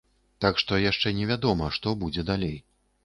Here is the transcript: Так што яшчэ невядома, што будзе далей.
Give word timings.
Так 0.45 0.61
што 0.61 0.79
яшчэ 0.83 1.13
невядома, 1.19 1.69
што 1.77 1.95
будзе 2.05 2.25
далей. 2.31 2.57